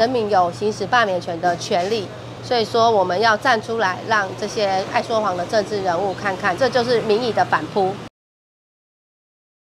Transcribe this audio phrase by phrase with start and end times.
[0.00, 2.08] 人民有行使罢免权的权利，
[2.42, 7.94] 所以说我们要站出来，让这些爱说谎的政治人物看看，这就是民意的反扑。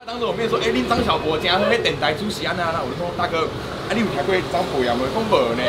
[0.06, 2.54] 当着我面说，哎、欸，你张小博今天在电台主席啊？
[2.56, 5.04] 那那我就说，大哥，啊，你有听过张博洋吗？
[5.12, 5.62] 讲无呢，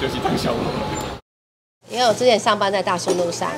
[0.00, 1.11] 就是张小博。
[1.92, 3.50] 因为我之前上班在大树路上，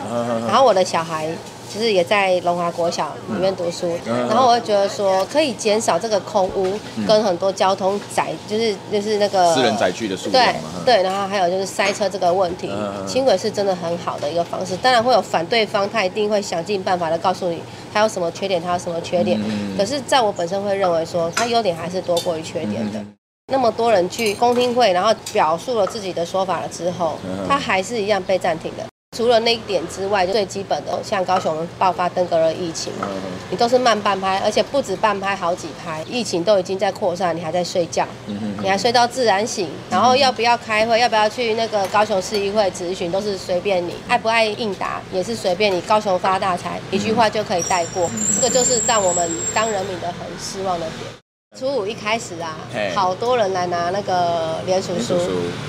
[0.49, 1.29] 然后我的小孩
[1.73, 3.97] 其实也在龙华国小里面读书，
[4.29, 10.61] 然后我就觉得说可以减少这个空屋跟很多交通载，就是就是那个私人载具的数量嘛。
[10.85, 12.69] 对，对，然后还有就是塞车这个问题，
[13.07, 14.77] 轻轨是真的很好的一个方式。
[14.77, 19.41] 当然会有反对方，他一定会想尽办法的告诉你他有什么缺点，他有什么缺点。
[19.79, 23.01] 可是在我本身会认为说，他优点还是多过于缺点的。
[23.53, 28.85] 那么多人去公听会，然后表述了自己的说法了之后，他还是一样被暂停的。
[29.17, 32.93] 除了那一点之外，最基本的，像高雄爆发登革热疫情，
[33.51, 45.81] 你都是慢半拍，而且不止半拍，好几拍，疫情都已经在扩散，你还在睡觉，你还睡到自然醒，然后要不要开会，要不要去那个高雄市议会质询，都是随便你，爱不爱应答也是随便你。
[45.83, 51.24] 高雄发大财，一句话就可以带过，这个就是让我们当人民的很失望的点。
[51.57, 52.57] 初五一开始啊，
[52.97, 55.15] 好多人来拿那个连署书，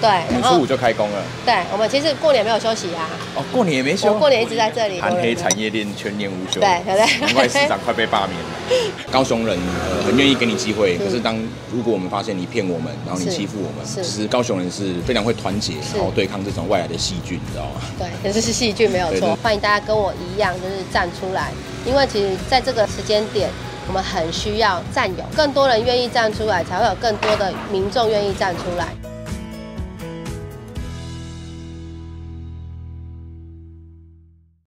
[0.02, 1.24] 对，然后初五就开工了。
[1.46, 3.08] 对，我们其实过年没有休息啊。
[3.36, 4.12] 哦，过年也没休。
[4.12, 5.00] 我过年一直在这里。
[5.00, 6.60] 暗黑产业链全年无休。
[6.60, 7.20] 对对对。
[7.22, 8.94] 难怪市长快被罢免了。
[9.14, 11.38] 高雄人呃很愿意给你机会，可是当
[11.72, 17.82] 如果我们发现你骗我们，然后你欺负我们，其实高雄人是非常会团结，然后对抗这种外来的细菌，你知道吗？
[18.00, 19.38] 对，可是是细菌没有错。
[19.44, 21.52] 欢迎大家跟我一样，就是站出来，
[21.86, 23.52] 因为其实在这个时间点。
[23.88, 28.88] 我们很需要战友，更多人愿意站出来，才会有更多的民众愿意站出来。